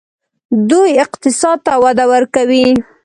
[0.69, 2.67] دوی اقتصاد ته وده ورکوي.